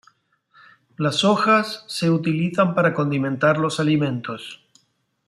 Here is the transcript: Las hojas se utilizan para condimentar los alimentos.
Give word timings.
Las 0.97 1.23
hojas 1.23 1.85
se 1.87 2.09
utilizan 2.09 2.73
para 2.73 2.91
condimentar 2.95 3.59
los 3.59 3.79
alimentos. 3.79 4.59